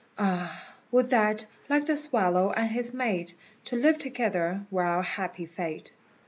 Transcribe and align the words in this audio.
Ah, 0.17 0.73
would 0.89 1.11
that, 1.11 1.45
like 1.69 1.85
the 1.85 1.95
swallow 1.95 2.49
and 2.51 2.71
his 2.71 2.91
mate, 2.91 3.35
To 3.65 3.75
live 3.75 3.99
together 3.99 4.61
were 4.71 4.81
our 4.83 5.03
happy 5.03 5.45
fate." 5.45 5.91